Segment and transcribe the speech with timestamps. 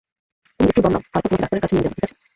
[0.55, 2.15] তুমি একটু দম নাও, তারপর তোমাকে ডাক্তারের কাছে নিয়ে যাবো, ঠিক আছে?